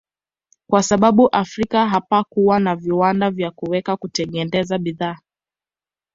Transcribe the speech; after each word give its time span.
Kwa 0.69 0.83
sababu 0.83 1.27
Afrika 1.29 1.89
hapakuwa 1.89 2.59
na 2.59 2.75
viwanda 2.75 3.31
vya 3.31 3.51
kuweza 3.51 3.97
kutengeneza 3.97 4.77
bidhaa 4.77 5.17